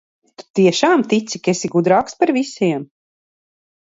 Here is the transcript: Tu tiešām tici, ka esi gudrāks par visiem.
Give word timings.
Tu 0.41 0.45
tiešām 0.59 1.03
tici, 1.11 1.41
ka 1.47 1.53
esi 1.55 1.71
gudrāks 1.75 2.19
par 2.23 2.33
visiem. 2.39 2.89